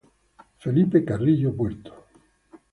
Felipe 0.57 1.05
Carrillo 1.05 1.51
Puerto 1.55 1.93